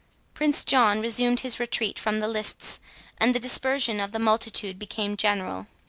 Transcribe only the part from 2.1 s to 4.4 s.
the lists, and the dispersion of the